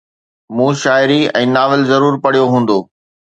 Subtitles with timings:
[0.59, 2.79] مون شاعري ۽ ناول ضرور پڙهيو هوندو